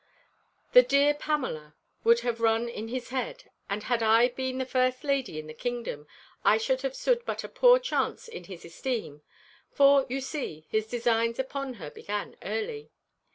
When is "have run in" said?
2.21-2.87